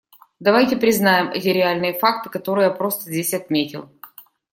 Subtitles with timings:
[0.39, 3.91] Давайте признаем эти реальные факты, которые я просто здесь отметил.